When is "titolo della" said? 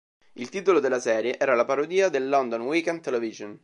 0.49-0.99